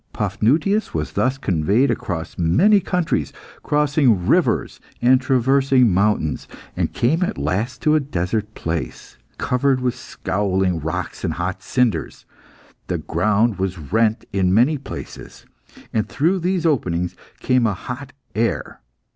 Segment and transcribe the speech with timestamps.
[0.13, 7.37] Paphnutius was thus conveyed across many countries, crossing rivers and traversing mountains, and came at
[7.37, 12.25] last to a desert place, covered with scowling rocks and hot cinders.
[12.87, 15.45] The ground was rent in many places,
[15.93, 18.81] and through these openings came a hot air.